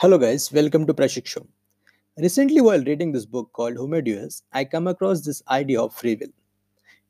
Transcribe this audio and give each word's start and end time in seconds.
Hello, 0.00 0.16
guys. 0.16 0.52
Welcome 0.52 0.86
to 0.86 0.94
Prashikshu. 0.94 1.44
Recently, 2.18 2.60
while 2.60 2.80
reading 2.84 3.10
this 3.10 3.26
book 3.26 3.50
called 3.52 3.74
Deus, 4.04 4.44
I 4.52 4.64
come 4.64 4.86
across 4.86 5.22
this 5.22 5.42
idea 5.50 5.82
of 5.82 5.92
free 5.92 6.14
will. 6.14 6.28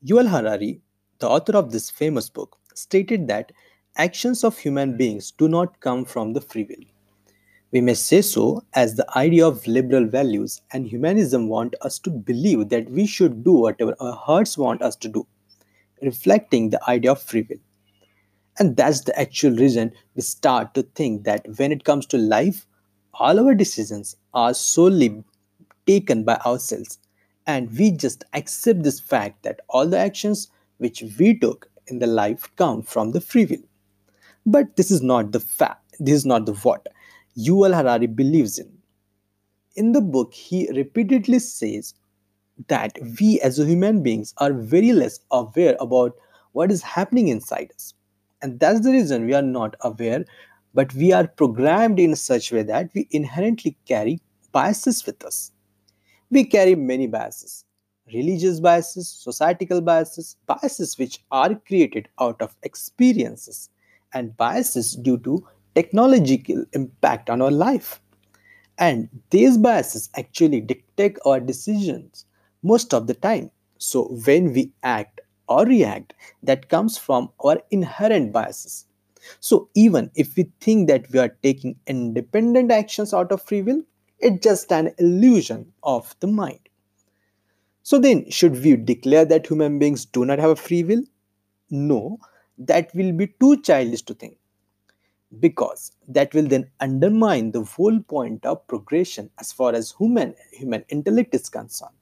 Yuval 0.03 0.31
Harari, 0.31 0.81
the 1.19 1.29
author 1.29 1.55
of 1.55 1.71
this 1.71 1.91
famous 1.91 2.31
book, 2.31 2.57
stated 2.75 3.29
that 3.29 3.53
actions 3.99 4.43
of 4.43 4.57
human 4.57 4.97
beings 4.97 5.33
do 5.33 5.51
not 5.51 5.79
come 5.81 6.07
from 6.07 6.33
the 6.33 6.41
free 6.41 6.65
will. 6.65 6.83
We 7.73 7.83
may 7.83 7.93
say 7.93 8.23
so 8.23 8.65
as 8.73 8.95
the 8.95 9.19
idea 9.19 9.47
of 9.47 9.67
liberal 9.67 10.07
values 10.07 10.63
and 10.73 10.87
humanism 10.87 11.47
want 11.51 11.75
us 11.83 11.99
to 11.99 12.11
believe 12.11 12.71
that 12.71 12.89
we 12.89 13.07
should 13.07 13.45
do 13.45 13.53
whatever 13.53 13.95
our 14.01 14.15
hearts 14.15 14.57
want 14.57 14.81
us 14.81 14.97
to 14.97 15.11
do, 15.11 15.27
reflecting 16.01 16.71
the 16.71 16.81
idea 16.89 17.13
of 17.13 17.21
free 17.21 17.47
will. 17.51 17.61
And 18.59 18.79
that's 18.79 19.03
the 19.03 19.21
actual 19.21 19.55
reason 19.55 19.93
we 20.17 20.23
start 20.23 20.73
to 20.73 20.85
think 20.95 21.25
that 21.25 21.47
when 21.59 21.71
it 21.71 21.85
comes 21.85 22.07
to 22.07 22.17
life, 22.17 22.65
all 23.19 23.39
our 23.41 23.55
decisions 23.55 24.17
are 24.35 24.55
solely 24.55 25.23
taken 25.87 26.25
by 26.25 26.37
ourselves. 26.47 26.99
And 27.47 27.77
we 27.79 27.91
just 27.91 28.25
accept 28.35 28.83
this 28.83 29.01
fact 29.01 29.43
that 29.43 29.61
all 29.69 29.87
the 29.87 29.99
actions 29.99 30.49
which 30.79 31.03
we 31.19 31.39
took 31.39 31.71
in 31.87 31.99
the 31.99 32.07
life 32.07 32.51
come 32.57 32.83
from 32.83 33.13
the 33.13 33.21
free 33.21 33.47
will. 33.47 33.63
But 34.47 34.77
this 34.77 34.91
is 34.91 35.03
not 35.03 35.33
the 35.33 35.41
fact, 35.41 35.97
this 35.99 36.15
is 36.15 36.27
not 36.27 36.47
the 36.47 36.55
what 36.55 36.89
Yuval 37.37 37.75
Harari 37.75 38.07
believes 38.07 38.59
in. 38.59 38.71
In 39.77 39.93
the 39.93 40.01
book, 40.01 40.35
he 40.35 40.69
repeatedly 40.73 41.39
says 41.39 41.95
that 42.69 42.99
we 43.21 43.41
as 43.41 43.57
human 43.59 44.03
beings 44.03 44.35
are 44.39 44.53
very 44.53 44.93
less 44.93 45.21
aware 45.31 45.77
about 45.81 46.17
what 46.53 46.73
is 46.73 46.83
happening 46.83 47.29
inside 47.29 47.71
us 47.77 47.95
and 48.43 48.59
that's 48.61 48.81
the 48.81 48.93
reason 48.93 49.27
we 49.27 49.35
are 49.35 49.43
not 49.43 49.75
aware 49.81 50.25
but 50.79 50.95
we 50.95 51.13
are 51.13 51.27
programmed 51.27 51.99
in 51.99 52.15
such 52.15 52.53
a 52.53 52.55
way 52.55 52.63
that 52.63 52.89
we 52.95 53.09
inherently 53.11 53.77
carry 53.85 54.21
biases 54.53 55.05
with 55.05 55.25
us. 55.25 55.51
We 56.31 56.45
carry 56.45 56.77
many 56.77 57.09
biases. 57.09 57.65
Religious 58.15 58.61
biases 58.61 59.09
societal 59.09 59.81
biases 59.81 60.37
biases 60.47 60.97
which 60.97 61.19
are 61.33 61.57
created 61.57 62.09
out 62.21 62.41
of 62.41 62.55
experiences 62.63 63.71
and 64.15 64.37
biases 64.37 64.95
due 64.95 65.19
to 65.19 65.45
technological 65.75 66.65
impact 66.75 67.29
on 67.29 67.43
our 67.43 67.51
life. 67.51 68.01
And 68.79 69.09
these 69.31 69.59
biases 69.59 70.11
actually 70.17 70.61
dictate 70.61 71.19
our 71.27 71.41
decisions 71.41 72.25
most 72.63 72.95
of 72.95 73.09
the 73.09 73.15
time. 73.15 73.51
So 73.79 74.05
when 74.25 74.53
we 74.53 74.71
act 74.85 75.23
or 75.49 75.65
react 75.65 76.15
that 76.45 76.69
comes 76.69 76.97
from 76.97 77.31
our 77.41 77.61
inherent 77.73 78.33
biases. 78.33 78.85
So, 79.41 79.69
even 79.75 80.11
if 80.15 80.37
we 80.37 80.51
think 80.61 80.89
that 80.89 81.11
we 81.11 81.19
are 81.19 81.37
taking 81.43 81.77
independent 81.87 82.71
actions 82.71 83.15
out 83.15 83.33
of 83.33 83.43
free 83.43 83.63
will, 83.63 83.83
it's 84.19 84.43
just 84.43 84.73
an 84.73 84.93
illusion 84.99 85.73
of 85.83 86.15
the 86.21 86.27
mind. 86.27 86.61
So, 87.83 87.99
then, 87.99 88.31
should 88.31 88.63
we 88.63 88.77
declare 88.77 89.25
that 89.27 89.47
human 89.47 89.79
beings 89.79 90.05
do 90.05 90.25
not 90.25 90.39
have 90.39 90.51
a 90.51 90.57
free 90.57 90.85
will? 90.85 91.03
No, 91.71 92.19
that 92.59 92.95
will 92.95 93.13
be 93.13 93.29
too 93.41 93.61
childish 93.63 94.03
to 94.03 94.15
think 94.15 94.39
because 95.41 95.93
that 96.09 96.33
will 96.35 96.47
then 96.47 96.71
undermine 96.81 97.53
the 97.53 97.63
whole 97.63 98.01
point 98.01 98.45
of 98.47 98.67
progression 98.67 99.31
as 99.39 99.53
far 99.53 99.75
as 99.75 99.95
human 99.99 100.35
human 100.53 100.85
intellect 100.89 101.35
is 101.35 101.49
concerned. 101.49 101.93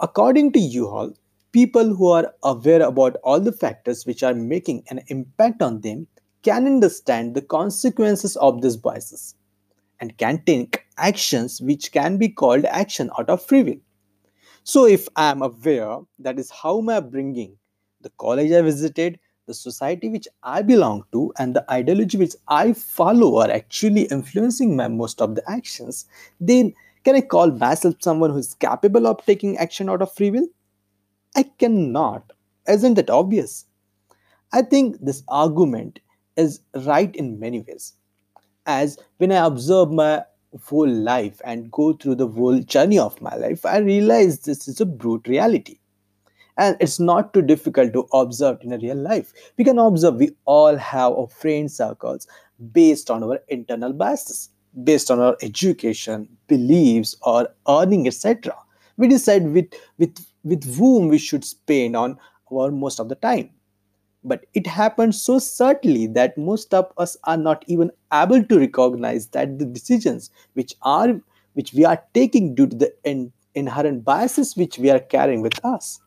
According 0.00 0.52
to 0.52 0.58
Yuval, 0.58 1.16
People 1.52 1.94
who 1.94 2.08
are 2.08 2.34
aware 2.42 2.82
about 2.82 3.16
all 3.24 3.40
the 3.40 3.52
factors 3.52 4.06
which 4.06 4.22
are 4.22 4.34
making 4.34 4.84
an 4.90 5.00
impact 5.08 5.62
on 5.62 5.80
them 5.80 6.06
can 6.42 6.66
understand 6.66 7.34
the 7.34 7.42
consequences 7.42 8.36
of 8.36 8.62
these 8.62 8.76
biases 8.76 9.34
and 10.00 10.16
can 10.18 10.42
take 10.44 10.84
actions 10.96 11.60
which 11.60 11.92
can 11.92 12.18
be 12.18 12.28
called 12.28 12.64
action 12.66 13.10
out 13.18 13.30
of 13.30 13.42
free 13.44 13.62
will. 13.62 13.80
So, 14.64 14.86
if 14.86 15.08
I 15.16 15.30
am 15.30 15.42
aware 15.42 15.98
that 16.18 16.38
is 16.38 16.50
how 16.50 16.80
my 16.80 16.96
upbringing, 16.96 17.56
the 18.02 18.10
college 18.18 18.52
I 18.52 18.62
visited, 18.62 19.18
the 19.46 19.54
society 19.54 20.10
which 20.10 20.28
I 20.42 20.62
belong 20.62 21.04
to, 21.12 21.32
and 21.38 21.56
the 21.56 21.64
ideology 21.72 22.18
which 22.18 22.34
I 22.48 22.74
follow 22.74 23.38
are 23.38 23.50
actually 23.50 24.02
influencing 24.02 24.76
my 24.76 24.88
most 24.88 25.22
of 25.22 25.34
the 25.34 25.50
actions, 25.50 26.06
then 26.40 26.74
can 27.04 27.16
I 27.16 27.22
call 27.22 27.50
myself 27.50 27.94
someone 28.00 28.30
who 28.30 28.38
is 28.38 28.54
capable 28.54 29.06
of 29.06 29.24
taking 29.24 29.56
action 29.56 29.88
out 29.88 30.02
of 30.02 30.12
free 30.12 30.30
will? 30.30 30.46
I 31.36 31.44
cannot. 31.58 32.32
Isn't 32.68 32.94
that 32.94 33.10
obvious? 33.10 33.66
I 34.52 34.62
think 34.62 34.96
this 35.00 35.22
argument 35.28 36.00
is 36.36 36.60
right 36.74 37.14
in 37.16 37.38
many 37.38 37.60
ways. 37.60 37.94
As 38.66 38.98
when 39.18 39.32
I 39.32 39.46
observe 39.46 39.90
my 39.90 40.24
whole 40.64 40.88
life 40.88 41.40
and 41.44 41.70
go 41.70 41.92
through 41.92 42.16
the 42.16 42.28
whole 42.28 42.60
journey 42.60 42.98
of 42.98 43.20
my 43.20 43.34
life, 43.36 43.66
I 43.66 43.78
realize 43.78 44.40
this 44.40 44.68
is 44.68 44.80
a 44.80 44.86
brute 44.86 45.26
reality. 45.26 45.78
And 46.56 46.76
it's 46.80 46.98
not 46.98 47.32
too 47.32 47.42
difficult 47.42 47.92
to 47.92 48.08
observe 48.12 48.58
in 48.62 48.72
a 48.72 48.78
real 48.78 48.96
life. 48.96 49.32
We 49.56 49.64
can 49.64 49.78
observe 49.78 50.16
we 50.16 50.32
all 50.44 50.76
have 50.76 51.12
our 51.12 51.28
friend 51.28 51.70
circles 51.70 52.26
based 52.72 53.10
on 53.10 53.22
our 53.22 53.40
internal 53.48 53.92
biases, 53.92 54.50
based 54.82 55.10
on 55.10 55.20
our 55.20 55.36
education, 55.40 56.28
beliefs, 56.48 57.16
or 57.22 57.48
earning, 57.68 58.08
etc. 58.08 58.54
We 58.96 59.06
decide 59.06 59.44
with, 59.52 59.72
with 59.98 60.18
with 60.44 60.76
whom 60.76 61.08
we 61.08 61.18
should 61.18 61.44
spend 61.44 61.96
on 61.96 62.18
our 62.52 62.70
most 62.70 62.98
of 62.98 63.08
the 63.08 63.14
time. 63.14 63.50
But 64.24 64.46
it 64.54 64.66
happens 64.66 65.22
so 65.22 65.38
subtly 65.38 66.06
that 66.08 66.36
most 66.36 66.74
of 66.74 66.92
us 66.98 67.16
are 67.24 67.36
not 67.36 67.64
even 67.66 67.90
able 68.12 68.42
to 68.42 68.58
recognize 68.58 69.28
that 69.28 69.58
the 69.58 69.64
decisions 69.64 70.30
which 70.54 70.74
are 70.82 71.20
which 71.54 71.72
we 71.72 71.84
are 71.84 72.02
taking 72.14 72.54
due 72.54 72.66
to 72.66 72.76
the 72.76 72.94
in, 73.04 73.32
inherent 73.54 74.04
biases 74.04 74.56
which 74.56 74.78
we 74.78 74.90
are 74.90 75.00
carrying 75.00 75.40
with 75.42 75.64
us. 75.64 76.00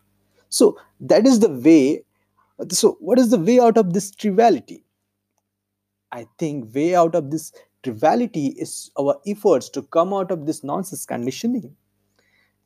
So 0.50 0.78
that 1.00 1.26
is 1.26 1.40
the 1.40 1.50
way. 1.50 2.04
So 2.70 2.98
what 3.00 3.20
is 3.20 3.32
the 3.32 3.40
way 3.40 3.60
out 3.60 3.78
of 3.78 3.94
this 3.94 4.12
triviality? 4.12 4.84
I 6.12 6.28
think 6.38 6.76
way 6.76 6.96
out 6.96 7.16
of 7.16 7.32
this 7.32 7.54
triviality 7.84 8.48
is 8.58 8.92
our 9.00 9.20
efforts 9.26 9.70
to 9.70 9.82
come 9.82 10.14
out 10.14 10.32
of 10.32 10.46
this 10.46 10.64
nonsense 10.64 11.06
conditioning 11.06 11.76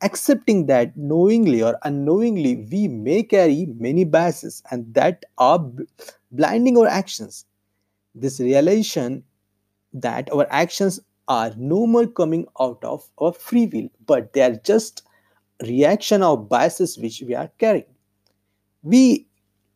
accepting 0.02 0.66
that 0.68 0.96
knowingly 0.98 1.64
or 1.64 1.78
unknowingly 1.84 2.68
we 2.72 2.88
may 2.88 3.24
carry 3.24 3.68
many 3.78 4.04
biases 4.04 4.62
and 4.72 4.94
that 4.94 5.24
are 5.38 5.60
blinding 6.32 6.78
our 6.78 6.88
actions. 6.88 7.46
This 8.14 8.40
realization 8.40 9.24
that 9.94 10.32
our 10.32 10.48
actions 10.50 11.00
are 11.28 11.52
no 11.58 11.88
more 11.88 12.08
coming 12.08 12.46
out 12.60 12.84
of 12.84 13.10
our 13.20 13.34
free 13.34 13.66
will 13.68 13.90
but 14.06 14.34
they 14.34 14.42
are 14.42 14.56
just 14.58 15.04
reaction 15.64 16.22
of 16.22 16.50
biases 16.50 16.98
which 16.98 17.24
we 17.26 17.34
are 17.34 17.50
carrying. 17.58 17.86
We 18.84 19.28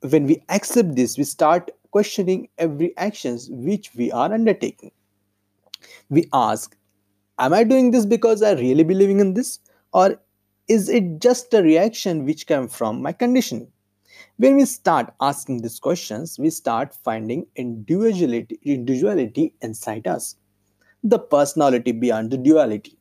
when 0.01 0.25
we 0.25 0.41
accept 0.49 0.95
this 0.95 1.17
we 1.17 1.23
start 1.23 1.71
questioning 1.91 2.47
every 2.57 2.95
actions 2.97 3.49
which 3.51 3.95
we 3.95 4.11
are 4.11 4.31
undertaking. 4.31 4.91
We 6.09 6.27
ask 6.33 6.75
am 7.39 7.53
i 7.53 7.63
doing 7.63 7.91
this 7.91 8.05
because 8.05 8.41
i 8.43 8.51
really 8.51 8.83
believing 8.83 9.19
in 9.21 9.33
this 9.33 9.59
or 9.93 10.19
is 10.67 10.89
it 10.89 11.19
just 11.19 11.53
a 11.53 11.61
reaction 11.63 12.25
which 12.25 12.47
came 12.47 12.67
from 12.67 13.01
my 13.01 13.11
conditioning? 13.13 13.71
When 14.37 14.57
we 14.57 14.65
start 14.65 15.13
asking 15.21 15.61
these 15.61 15.79
questions 15.79 16.39
we 16.39 16.49
start 16.51 16.95
finding 16.95 17.47
individuality, 17.55 18.59
individuality 18.63 19.53
inside 19.61 20.07
us. 20.07 20.35
The 21.03 21.19
personality 21.19 21.91
beyond 21.93 22.31
the 22.31 22.37
duality. 22.37 22.97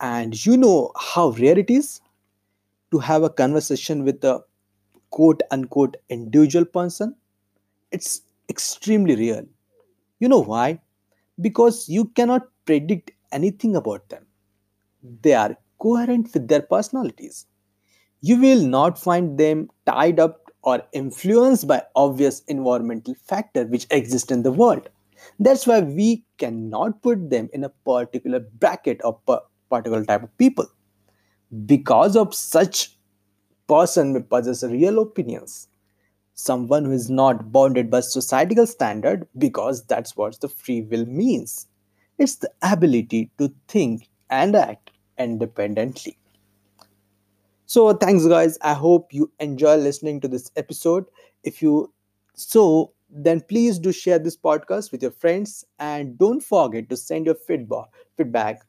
And 0.00 0.44
you 0.44 0.56
know 0.56 0.92
how 0.96 1.30
rare 1.30 1.58
it 1.58 1.70
is? 1.70 2.00
To 2.92 2.98
have 3.00 3.22
a 3.24 3.30
conversation 3.30 4.04
with 4.04 4.24
a 4.24 4.44
quote 5.10 5.42
unquote 5.50 5.96
individual 6.10 6.64
person? 6.64 7.16
It's 7.92 8.22
extremely 8.50 9.16
real 9.16 9.44
you 10.20 10.28
know 10.28 10.40
why? 10.42 10.80
Because 11.40 11.88
you 11.88 12.06
cannot 12.06 12.48
predict 12.66 13.12
anything 13.32 13.76
about 13.76 14.08
them. 14.08 14.26
They 15.22 15.34
are 15.34 15.56
coherent 15.84 16.32
with 16.32 16.48
their 16.48 16.62
personalities. 16.62 17.46
You 18.22 18.40
will 18.40 18.66
not 18.66 18.98
find 18.98 19.38
them 19.38 19.68
tied 19.86 20.18
up 20.18 20.50
or 20.62 20.82
influenced 20.92 21.68
by 21.68 21.82
obvious 21.94 22.40
environmental 22.48 23.14
factors 23.14 23.68
which 23.68 23.86
exist 23.90 24.30
in 24.30 24.42
the 24.42 24.52
world. 24.52 24.88
That's 25.38 25.66
why 25.66 25.80
we 25.80 26.24
cannot 26.38 27.02
put 27.02 27.28
them 27.28 27.50
in 27.52 27.64
a 27.64 27.68
particular 27.68 28.40
bracket 28.40 29.02
of 29.02 29.18
particular 29.70 30.04
type 30.04 30.22
of 30.22 30.38
people. 30.38 30.66
Because 31.66 32.16
of 32.16 32.34
such 32.34 32.96
person 33.68 34.14
may 34.14 34.20
possess 34.20 34.62
real 34.64 35.00
opinions. 35.00 35.68
Someone 36.32 36.86
who 36.86 36.92
is 36.92 37.10
not 37.10 37.52
bounded 37.52 37.90
by 37.90 38.00
societal 38.00 38.66
standard 38.66 39.28
because 39.36 39.84
that's 39.84 40.16
what 40.16 40.40
the 40.40 40.48
free 40.48 40.80
will 40.80 41.04
means. 41.06 41.66
It's 42.18 42.36
the 42.36 42.50
ability 42.62 43.30
to 43.38 43.52
think 43.68 44.08
and 44.30 44.56
act 44.56 44.90
independently. 45.18 46.18
So, 47.66 47.92
thanks, 47.94 48.26
guys. 48.26 48.58
I 48.62 48.74
hope 48.74 49.12
you 49.12 49.30
enjoy 49.40 49.76
listening 49.76 50.20
to 50.20 50.28
this 50.28 50.50
episode. 50.56 51.06
If 51.42 51.62
you 51.62 51.92
so, 52.34 52.92
then 53.08 53.40
please 53.40 53.78
do 53.78 53.92
share 53.92 54.18
this 54.18 54.36
podcast 54.36 54.92
with 54.92 55.02
your 55.02 55.12
friends 55.12 55.64
and 55.78 56.18
don't 56.18 56.42
forget 56.42 56.88
to 56.90 56.96
send 56.96 57.26
your 57.26 57.34
feedback 57.34 57.86
feedback 58.16 58.62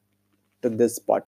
to 0.62 0.70
this 0.70 0.98
podcast. 0.98 1.14